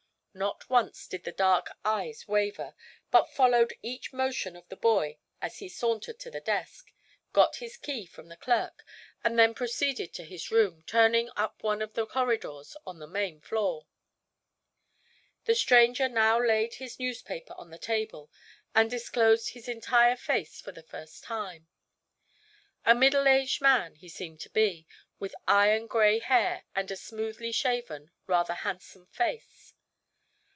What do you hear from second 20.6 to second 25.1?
for the first time. A middle aged man, he seemed to be,